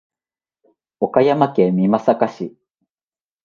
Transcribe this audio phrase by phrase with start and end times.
[0.99, 2.57] 岡山県美作市